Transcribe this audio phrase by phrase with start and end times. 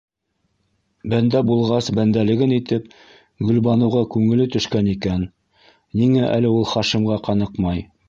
[1.11, 2.89] Бәндә булғас, бәндәлеген итеп,
[3.51, 5.31] Гөлбаныуға күңеле төшкән икән,
[6.03, 7.91] ниңә әле ул Хашимға ҡаныҡмай?